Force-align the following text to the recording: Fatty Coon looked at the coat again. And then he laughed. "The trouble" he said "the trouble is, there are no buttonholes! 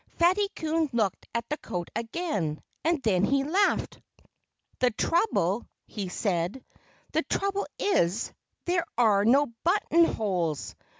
Fatty 0.17 0.47
Coon 0.55 0.89
looked 0.93 1.27
at 1.35 1.47
the 1.49 1.57
coat 1.57 1.91
again. 1.95 2.59
And 2.83 3.03
then 3.03 3.23
he 3.23 3.43
laughed. 3.43 3.99
"The 4.79 4.89
trouble" 4.89 5.67
he 5.85 6.09
said 6.09 6.65
"the 7.11 7.21
trouble 7.21 7.67
is, 7.77 8.33
there 8.65 8.83
are 8.97 9.23
no 9.25 9.53
buttonholes! 9.63 10.73